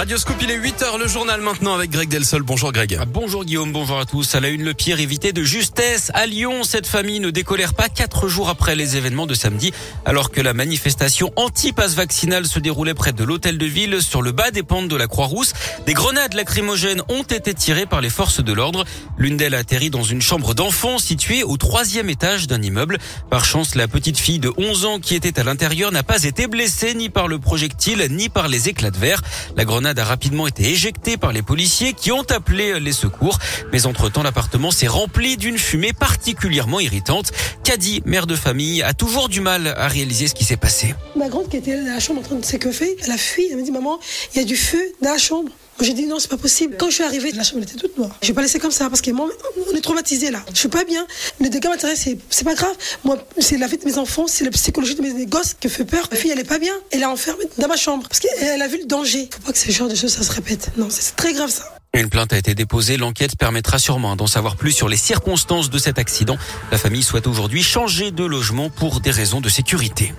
Radio 0.00 0.16
Scoop, 0.16 0.36
il 0.40 0.50
est 0.50 0.58
8h 0.58 0.98
le 0.98 1.06
journal 1.06 1.42
maintenant 1.42 1.74
avec 1.74 1.90
Greg 1.90 2.08
Delsol. 2.08 2.42
Bonjour 2.42 2.72
Greg. 2.72 2.96
Ah, 2.98 3.04
bonjour 3.04 3.44
Guillaume, 3.44 3.70
bonjour 3.70 3.98
à 3.98 4.06
tous. 4.06 4.34
À 4.34 4.40
la 4.40 4.48
une, 4.48 4.64
le 4.64 4.72
pire 4.72 4.98
évité 4.98 5.34
de 5.34 5.42
justesse. 5.42 6.10
À 6.14 6.24
Lyon, 6.24 6.64
cette 6.64 6.86
famille 6.86 7.20
ne 7.20 7.28
décolère 7.28 7.74
pas 7.74 7.90
quatre 7.90 8.26
jours 8.26 8.48
après 8.48 8.74
les 8.74 8.96
événements 8.96 9.26
de 9.26 9.34
samedi, 9.34 9.74
alors 10.06 10.30
que 10.30 10.40
la 10.40 10.54
manifestation 10.54 11.30
anti-pass 11.36 11.96
vaccinal 11.96 12.46
se 12.46 12.58
déroulait 12.58 12.94
près 12.94 13.12
de 13.12 13.22
l'hôtel 13.24 13.58
de 13.58 13.66
ville 13.66 14.00
sur 14.00 14.22
le 14.22 14.32
bas 14.32 14.50
des 14.50 14.62
pentes 14.62 14.88
de 14.88 14.96
la 14.96 15.06
Croix-Rousse. 15.06 15.52
Des 15.84 15.92
grenades 15.92 16.32
lacrymogènes 16.32 17.02
ont 17.10 17.24
été 17.24 17.52
tirées 17.52 17.84
par 17.84 18.00
les 18.00 18.08
forces 18.08 18.42
de 18.42 18.54
l'ordre. 18.54 18.86
L'une 19.18 19.36
d'elles 19.36 19.54
a 19.54 19.58
atterri 19.58 19.90
dans 19.90 20.02
une 20.02 20.22
chambre 20.22 20.54
d'enfant 20.54 20.96
située 20.96 21.44
au 21.44 21.58
troisième 21.58 22.08
étage 22.08 22.46
d'un 22.46 22.62
immeuble. 22.62 22.96
Par 23.28 23.44
chance, 23.44 23.74
la 23.74 23.86
petite 23.86 24.16
fille 24.16 24.38
de 24.38 24.50
11 24.56 24.86
ans 24.86 24.98
qui 24.98 25.14
était 25.14 25.38
à 25.38 25.44
l'intérieur 25.44 25.92
n'a 25.92 26.02
pas 26.02 26.22
été 26.22 26.46
blessée 26.46 26.94
ni 26.94 27.10
par 27.10 27.28
le 27.28 27.38
projectile 27.38 28.06
ni 28.08 28.30
par 28.30 28.48
les 28.48 28.70
éclats 28.70 28.90
de 28.90 28.96
verre. 28.96 29.20
La 29.58 29.66
grenade 29.66 29.89
a 29.98 30.04
rapidement 30.04 30.46
été 30.46 30.68
éjectée 30.68 31.16
par 31.16 31.32
les 31.32 31.42
policiers 31.42 31.92
qui 31.92 32.12
ont 32.12 32.22
appelé 32.30 32.78
les 32.80 32.92
secours. 32.92 33.38
Mais 33.72 33.86
entre-temps, 33.86 34.22
l'appartement 34.22 34.70
s'est 34.70 34.86
rempli 34.86 35.36
d'une 35.36 35.58
fumée 35.58 35.92
particulièrement 35.92 36.80
irritante. 36.80 37.32
Kadi, 37.64 38.02
mère 38.04 38.26
de 38.26 38.36
famille, 38.36 38.82
a 38.82 38.94
toujours 38.94 39.28
du 39.28 39.40
mal 39.40 39.74
à 39.76 39.88
réaliser 39.88 40.28
ce 40.28 40.34
qui 40.34 40.44
s'est 40.44 40.56
passé. 40.56 40.94
Ma 41.16 41.28
grande 41.28 41.48
qui 41.48 41.56
était 41.56 41.76
dans 41.76 41.92
la 41.92 42.00
chambre 42.00 42.20
en 42.20 42.24
train 42.24 42.36
de 42.36 42.44
s'échauffer, 42.44 42.96
elle 43.02 43.10
a 43.10 43.18
fui, 43.18 43.46
elle 43.50 43.56
m'a 43.56 43.62
dit 43.62 43.70
maman, 43.70 43.98
il 44.34 44.38
y 44.38 44.40
a 44.42 44.44
du 44.44 44.56
feu 44.56 44.82
dans 45.02 45.10
la 45.10 45.18
chambre. 45.18 45.50
J'ai 45.80 45.94
dit 45.94 46.06
non, 46.06 46.18
c'est 46.18 46.30
pas 46.30 46.36
possible. 46.36 46.76
Quand 46.78 46.90
je 46.90 46.96
suis 46.96 47.04
arrivée, 47.04 47.32
la 47.32 47.42
chambre 47.42 47.62
était 47.62 47.76
toute 47.76 47.96
noire. 47.96 48.10
Je 48.22 48.28
vais 48.28 48.34
pas 48.34 48.42
laisser 48.42 48.58
comme 48.58 48.70
ça 48.70 48.88
parce 48.88 49.00
que 49.00 49.10
on 49.10 49.76
est 49.76 49.80
traumatisé 49.80 50.30
là. 50.30 50.42
Je 50.52 50.58
suis 50.58 50.68
pas 50.68 50.84
bien. 50.84 51.06
Les 51.40 51.48
dégâts 51.48 51.68
matériels, 51.68 51.96
c'est, 51.98 52.18
c'est 52.28 52.44
pas 52.44 52.54
grave. 52.54 52.74
Moi, 53.04 53.18
c'est 53.38 53.56
la 53.56 53.66
vie 53.66 53.78
de 53.78 53.84
mes 53.84 53.98
enfants, 53.98 54.26
c'est 54.26 54.44
la 54.44 54.50
psychologie 54.50 54.94
de 54.94 55.02
mes 55.02 55.26
gosses 55.26 55.54
qui 55.54 55.68
fait 55.68 55.84
peur. 55.84 56.08
Ma 56.10 56.16
fille, 56.16 56.30
elle 56.30 56.38
est 56.38 56.44
pas 56.44 56.58
bien. 56.58 56.74
Elle 56.90 57.02
est 57.02 57.06
enfermée 57.06 57.44
dans 57.58 57.68
ma 57.68 57.76
chambre 57.76 58.04
parce 58.08 58.20
qu'elle 58.20 58.62
a 58.62 58.68
vu 58.68 58.78
le 58.78 58.86
danger. 58.86 59.28
Faut 59.32 59.40
pas 59.46 59.52
que 59.52 59.58
ce 59.58 59.70
genre 59.70 59.88
de 59.88 59.94
choses, 59.94 60.12
ça 60.12 60.22
se 60.22 60.32
répète. 60.32 60.70
Non, 60.76 60.88
c'est 60.90 61.16
très 61.16 61.32
grave 61.32 61.50
ça. 61.50 61.64
Une 61.92 62.08
plainte 62.08 62.32
a 62.32 62.38
été 62.38 62.54
déposée. 62.54 62.96
L'enquête 62.96 63.36
permettra 63.36 63.78
sûrement 63.78 64.14
d'en 64.14 64.28
savoir 64.28 64.56
plus 64.56 64.72
sur 64.72 64.88
les 64.88 64.96
circonstances 64.96 65.70
de 65.70 65.78
cet 65.78 65.98
accident. 65.98 66.38
La 66.70 66.78
famille 66.78 67.02
souhaite 67.02 67.26
aujourd'hui 67.26 67.62
changer 67.62 68.12
de 68.12 68.24
logement 68.24 68.70
pour 68.70 69.00
des 69.00 69.10
raisons 69.10 69.40
de 69.40 69.48
sécurité. 69.48 70.12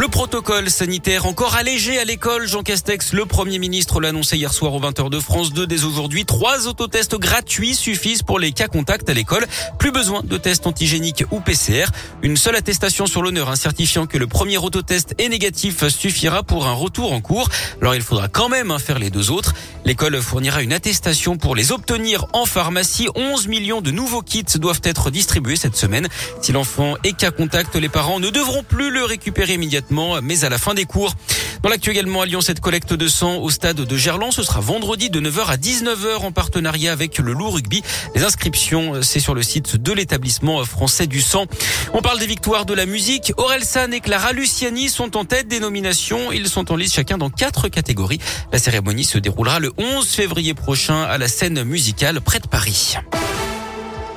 Le 0.00 0.08
protocole 0.08 0.70
sanitaire 0.70 1.26
encore 1.26 1.56
allégé 1.56 1.98
à 1.98 2.06
l'école. 2.06 2.48
Jean 2.48 2.62
Castex, 2.62 3.12
le 3.12 3.26
Premier 3.26 3.58
ministre, 3.58 4.00
l'a 4.00 4.08
annoncé 4.08 4.38
hier 4.38 4.50
soir 4.50 4.72
aux 4.72 4.80
20h 4.80 5.10
de 5.10 5.20
France 5.20 5.52
2. 5.52 5.66
Dès 5.66 5.84
aujourd'hui, 5.84 6.24
trois 6.24 6.66
autotests 6.66 7.18
gratuits 7.18 7.74
suffisent 7.74 8.22
pour 8.22 8.38
les 8.38 8.52
cas 8.52 8.66
contacts 8.66 9.10
à 9.10 9.12
l'école. 9.12 9.46
Plus 9.78 9.92
besoin 9.92 10.22
de 10.22 10.38
tests 10.38 10.66
antigéniques 10.66 11.24
ou 11.30 11.40
PCR. 11.40 11.84
Une 12.22 12.38
seule 12.38 12.56
attestation 12.56 13.04
sur 13.04 13.20
l'honneur, 13.20 13.50
un 13.50 13.56
certifiant 13.56 14.06
que 14.06 14.16
le 14.16 14.26
premier 14.26 14.56
autotest 14.56 15.14
est 15.18 15.28
négatif 15.28 15.86
suffira 15.88 16.44
pour 16.44 16.66
un 16.66 16.72
retour 16.72 17.12
en 17.12 17.20
cours. 17.20 17.50
Alors 17.82 17.94
il 17.94 18.00
faudra 18.00 18.28
quand 18.28 18.48
même 18.48 18.78
faire 18.78 18.98
les 18.98 19.10
deux 19.10 19.30
autres. 19.30 19.52
L'école 19.84 20.18
fournira 20.22 20.62
une 20.62 20.72
attestation 20.72 21.36
pour 21.36 21.54
les 21.54 21.72
obtenir 21.72 22.24
en 22.32 22.46
pharmacie. 22.46 23.08
11 23.16 23.48
millions 23.48 23.82
de 23.82 23.90
nouveaux 23.90 24.22
kits 24.22 24.44
doivent 24.58 24.80
être 24.82 25.10
distribués 25.10 25.56
cette 25.56 25.76
semaine. 25.76 26.08
Si 26.40 26.52
l'enfant 26.52 26.94
est 27.04 27.12
cas 27.12 27.32
contact, 27.32 27.76
les 27.76 27.90
parents 27.90 28.18
ne 28.18 28.30
devront 28.30 28.62
plus 28.62 28.90
le 28.90 29.04
récupérer 29.04 29.54
immédiatement 29.54 29.89
mais 29.90 30.44
à 30.44 30.48
la 30.48 30.58
fin 30.58 30.74
des 30.74 30.84
cours. 30.84 31.14
Dans 31.62 31.68
l'actu 31.68 31.90
également 31.90 32.22
à 32.22 32.26
Lyon, 32.26 32.40
cette 32.40 32.60
collecte 32.60 32.94
de 32.94 33.08
sang 33.08 33.36
au 33.36 33.50
stade 33.50 33.76
de 33.76 33.96
Gerland, 33.96 34.32
ce 34.32 34.42
sera 34.42 34.60
vendredi 34.60 35.10
de 35.10 35.20
9h 35.20 35.46
à 35.46 35.56
19h 35.56 36.18
en 36.24 36.32
partenariat 36.32 36.92
avec 36.92 37.18
le 37.18 37.32
Loup 37.32 37.50
Rugby. 37.50 37.82
Les 38.14 38.24
inscriptions, 38.24 39.02
c'est 39.02 39.20
sur 39.20 39.34
le 39.34 39.42
site 39.42 39.76
de 39.76 39.92
l'établissement 39.92 40.64
français 40.64 41.06
du 41.06 41.20
sang. 41.20 41.46
On 41.92 42.00
parle 42.00 42.18
des 42.18 42.26
victoires 42.26 42.64
de 42.64 42.72
la 42.72 42.86
musique. 42.86 43.32
Aurel 43.36 43.64
San 43.64 43.92
et 43.92 44.00
Clara 44.00 44.32
Luciani 44.32 44.88
sont 44.88 45.16
en 45.16 45.24
tête 45.24 45.48
des 45.48 45.60
nominations. 45.60 46.32
Ils 46.32 46.48
sont 46.48 46.72
en 46.72 46.76
liste 46.76 46.94
chacun 46.94 47.18
dans 47.18 47.30
quatre 47.30 47.68
catégories. 47.68 48.20
La 48.52 48.58
cérémonie 48.58 49.04
se 49.04 49.18
déroulera 49.18 49.58
le 49.58 49.72
11 49.76 50.08
février 50.08 50.54
prochain 50.54 51.02
à 51.02 51.18
la 51.18 51.28
scène 51.28 51.62
musicale 51.64 52.20
près 52.20 52.38
de 52.38 52.46
Paris. 52.46 52.96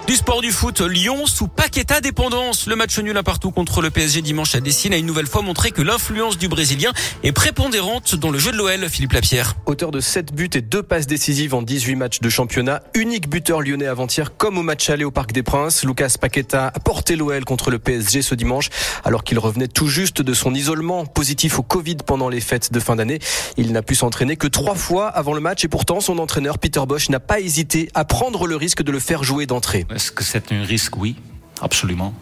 Du 0.05 0.15
sport 0.15 0.41
du 0.41 0.51
foot, 0.51 0.81
Lyon 0.81 1.25
sous 1.25 1.47
Paqueta 1.47 2.01
dépendance. 2.01 2.67
Le 2.67 2.75
match 2.75 2.99
nul 2.99 3.15
à 3.15 3.23
partout 3.23 3.51
contre 3.51 3.81
le 3.81 3.89
PSG 3.89 4.21
dimanche 4.21 4.53
à 4.53 4.59
Dessine 4.59 4.93
a 4.93 4.97
une 4.97 5.05
nouvelle 5.05 5.27
fois 5.27 5.41
montré 5.41 5.71
que 5.71 5.81
l'influence 5.81 6.37
du 6.37 6.49
Brésilien 6.49 6.91
est 7.23 7.31
prépondérante 7.31 8.13
dans 8.15 8.29
le 8.29 8.37
jeu 8.37 8.51
de 8.51 8.57
l'OL, 8.57 8.89
Philippe 8.89 9.13
Lapierre. 9.13 9.55
Auteur 9.65 9.91
de 9.91 10.01
7 10.01 10.35
buts 10.35 10.49
et 10.55 10.61
2 10.61 10.83
passes 10.83 11.07
décisives 11.07 11.55
en 11.55 11.61
18 11.61 11.95
matchs 11.95 12.19
de 12.19 12.27
championnat, 12.27 12.83
unique 12.95 13.29
buteur 13.29 13.61
lyonnais 13.61 13.87
avant-hier 13.87 14.35
comme 14.35 14.57
au 14.57 14.61
match 14.61 14.89
aller 14.89 15.05
au 15.05 15.11
Parc 15.11 15.31
des 15.31 15.41
Princes. 15.41 15.85
Lucas 15.85 16.15
Paqueta 16.19 16.67
a 16.67 16.79
porté 16.81 17.15
l'OL 17.15 17.45
contre 17.45 17.71
le 17.71 17.79
PSG 17.79 18.21
ce 18.23 18.35
dimanche 18.35 18.69
alors 19.05 19.23
qu'il 19.23 19.39
revenait 19.39 19.69
tout 19.69 19.87
juste 19.87 20.21
de 20.21 20.33
son 20.33 20.53
isolement 20.53 21.05
positif 21.05 21.59
au 21.59 21.63
Covid 21.63 21.97
pendant 22.05 22.27
les 22.27 22.41
fêtes 22.41 22.73
de 22.73 22.79
fin 22.81 22.97
d'année. 22.97 23.19
Il 23.55 23.71
n'a 23.71 23.81
pu 23.81 23.95
s'entraîner 23.95 24.35
que 24.35 24.47
trois 24.47 24.75
fois 24.75 25.07
avant 25.07 25.33
le 25.33 25.39
match 25.39 25.63
et 25.63 25.69
pourtant 25.69 26.01
son 26.01 26.19
entraîneur 26.19 26.59
Peter 26.59 26.81
Bosch 26.85 27.07
n'a 27.07 27.21
pas 27.21 27.39
hésité 27.39 27.87
à 27.93 28.03
prendre 28.03 28.47
le 28.47 28.57
risque 28.57 28.83
de 28.83 28.91
le 28.91 28.99
faire 28.99 29.23
jouer 29.23 29.45
d'entrée. 29.45 29.85
Est-ce 29.93 30.11
que 30.11 30.23
c'est 30.23 30.51
un 30.51 30.63
risque? 30.63 30.97
Oui, 30.97 31.15
absolument. 31.61 32.13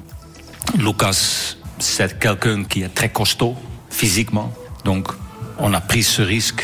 Lucas, 0.77 1.55
c'est 1.79 2.19
quelqu'un 2.19 2.63
qui 2.63 2.83
est 2.83 2.93
très 2.93 3.09
costaud 3.09 3.55
physiquement. 3.89 4.53
Donc, 4.85 5.07
on 5.57 5.73
a 5.73 5.81
pris 5.81 6.03
ce 6.03 6.21
risque 6.21 6.63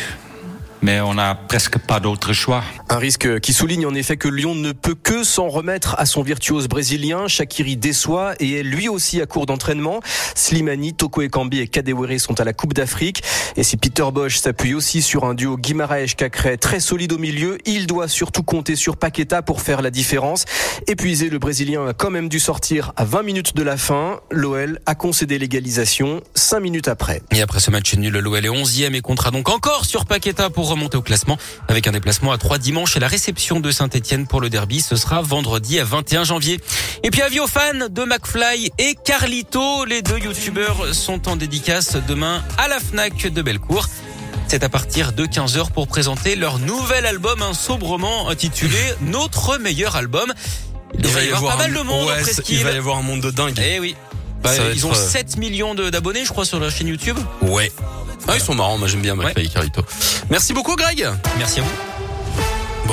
mais 0.81 1.01
on 1.01 1.13
n'a 1.13 1.35
presque 1.35 1.77
pas 1.79 1.99
d'autre 1.99 2.33
choix. 2.33 2.63
Un 2.89 2.99
risque 2.99 3.41
qui 3.41 3.51
souligne 3.51 3.85
en 3.85 3.93
effet 3.93 4.15
que 4.15 4.29
Lyon 4.29 4.55
ne 4.55 4.71
peut 4.71 4.95
que 4.95 5.25
s'en 5.25 5.49
remettre 5.49 5.95
à 5.97 6.05
son 6.05 6.21
virtuose 6.21 6.69
brésilien. 6.69 7.27
Shakiri 7.27 7.75
déçoit 7.75 8.33
et 8.39 8.59
est 8.59 8.63
lui 8.63 8.87
aussi 8.87 9.21
à 9.21 9.25
court 9.25 9.45
d'entraînement. 9.45 9.99
Slimani, 10.35 10.93
Toko 10.93 11.21
Ekambi 11.21 11.59
et 11.59 11.67
Kadewere 11.67 12.17
sont 12.17 12.39
à 12.39 12.45
la 12.45 12.53
Coupe 12.53 12.73
d'Afrique. 12.73 13.23
Et 13.57 13.63
si 13.63 13.75
Peter 13.75 14.05
Bosch 14.13 14.37
s'appuie 14.37 14.73
aussi 14.73 15.01
sur 15.01 15.25
un 15.25 15.33
duo 15.33 15.57
Guimaraes-Cacré 15.57 16.57
très 16.57 16.79
solide 16.79 17.11
au 17.11 17.17
milieu, 17.17 17.57
il 17.65 17.87
doit 17.87 18.07
surtout 18.07 18.43
compter 18.43 18.77
sur 18.77 18.95
Paqueta 18.95 19.41
pour 19.41 19.61
faire 19.61 19.81
la 19.81 19.91
différence. 19.91 20.45
Épuisé, 20.87 21.29
le 21.29 21.39
Brésilien 21.39 21.87
a 21.87 21.93
quand 21.93 22.09
même 22.09 22.29
dû 22.29 22.39
sortir 22.39 22.93
à 22.95 23.03
20 23.03 23.23
minutes 23.23 23.55
de 23.55 23.63
la 23.63 23.75
fin. 23.75 24.21
L'OL 24.31 24.79
a 24.85 24.95
concédé 24.95 25.37
l'égalisation 25.37 26.21
5 26.35 26.61
minutes 26.61 26.87
après. 26.87 27.21
Et 27.31 27.41
après 27.41 27.59
ce 27.59 27.69
match 27.69 27.93
nul, 27.95 28.17
l'OL 28.17 28.45
est 28.45 28.49
11e 28.49 28.93
et 28.93 29.01
comptera 29.01 29.31
donc 29.31 29.49
encore 29.49 29.83
sur 29.83 30.05
Paqueta 30.05 30.49
pour 30.49 30.69
remonter 30.69 30.95
au 30.95 31.01
classement 31.01 31.37
avec 31.67 31.85
un 31.87 31.91
déplacement 31.91 32.31
à 32.31 32.37
3 32.37 32.59
dimanche 32.77 32.95
et 32.95 32.99
la 32.99 33.07
réception 33.07 33.59
de 33.59 33.71
Saint-Etienne 33.71 34.27
pour 34.27 34.39
le 34.39 34.51
derby. 34.51 34.81
Ce 34.81 34.95
sera 34.95 35.23
vendredi 35.23 35.79
à 35.79 35.83
21 35.83 36.25
janvier. 36.25 36.59
Et 37.01 37.09
puis 37.09 37.23
avis 37.23 37.39
aux 37.39 37.47
fans 37.47 37.87
de 37.89 38.03
McFly 38.03 38.71
et 38.77 38.95
Carlito. 39.03 39.83
Les 39.85 40.03
deux 40.03 40.19
youtubeurs 40.19 40.93
sont 40.93 41.27
en 41.27 41.37
dédicace 41.37 41.97
demain 42.07 42.43
à 42.59 42.67
la 42.67 42.79
FNAC 42.79 43.33
de 43.33 43.41
Bellecour. 43.41 43.87
C'est 44.47 44.63
à 44.63 44.69
partir 44.69 45.13
de 45.13 45.25
15h 45.25 45.71
pour 45.71 45.87
présenter 45.87 46.35
leur 46.35 46.59
nouvel 46.59 47.07
album, 47.07 47.41
un 47.41 47.55
sobrement 47.55 48.29
intitulé 48.29 48.77
Notre 49.01 49.57
meilleur 49.57 49.95
album. 49.95 50.31
Il, 50.99 51.07
va 51.07 51.23
y 51.23 51.31
avoir 51.31 51.57
pas 51.57 51.63
mal 51.63 51.73
de 51.73 51.81
monde 51.81 52.09
ouais, 52.09 52.21
Il 52.47 52.63
va 52.63 52.73
y 52.73 52.77
avoir 52.77 52.99
un 52.99 53.01
monde 53.01 53.21
de 53.21 53.31
dingue. 53.31 53.59
Eh 53.59 53.79
oui. 53.79 53.95
Bah, 54.43 54.51
ils 54.75 54.85
ont 54.85 54.93
7 54.93 55.37
millions 55.37 55.73
d'abonnés, 55.73 56.25
je 56.25 56.29
crois, 56.29 56.45
sur 56.45 56.59
leur 56.59 56.69
chaîne 56.69 56.89
YouTube. 56.89 57.17
Ouais. 57.41 57.71
Ah, 58.27 58.35
ils 58.35 58.41
sont 58.41 58.53
marrants, 58.53 58.77
moi 58.77 58.87
j'aime 58.87 59.01
bien 59.01 59.15
McFly 59.15 59.45
et 59.45 59.49
Carlito. 59.49 59.81
Merci 60.29 60.53
beaucoup 60.53 60.75
Greg. 60.75 61.07
Merci 61.39 61.61
à 61.61 61.63
vous. 61.63 61.96